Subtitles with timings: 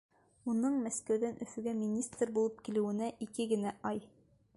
[0.51, 4.03] Уның Мәскәүҙән Өфөгә министр булып килеүенә ике генә ай!